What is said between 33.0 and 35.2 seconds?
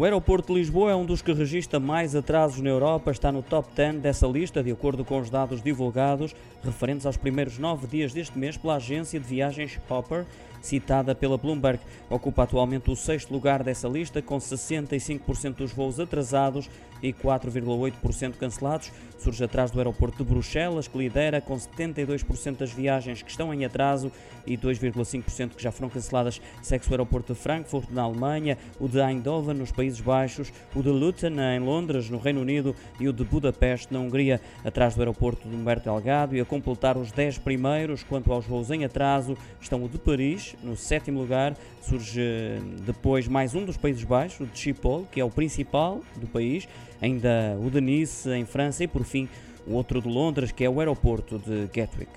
e o de Budapeste, na Hungria, atrás do